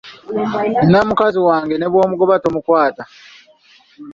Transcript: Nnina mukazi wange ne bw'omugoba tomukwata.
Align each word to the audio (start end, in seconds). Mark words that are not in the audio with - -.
Nnina 0.83 0.99
mukazi 1.09 1.39
wange 1.47 1.75
ne 1.77 1.87
bw'omugoba 1.91 2.41
tomukwata. 2.43 3.03